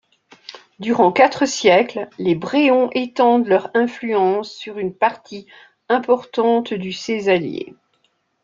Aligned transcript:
Durant 0.79 1.11
quatre 1.11 1.45
siècles, 1.47 2.09
les 2.17 2.33
Bréon 2.33 2.89
étendent 2.93 3.45
leur 3.45 3.69
influence 3.75 4.51
sur 4.51 4.79
une 4.79 4.95
partie 4.95 5.45
importante 5.89 6.73
du 6.73 6.91
Cézallier. 6.91 7.75